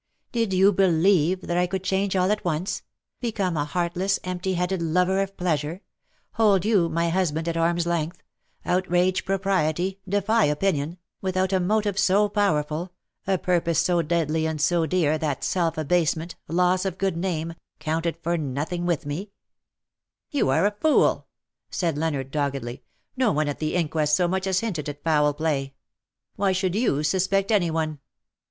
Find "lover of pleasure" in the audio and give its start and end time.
4.81-5.81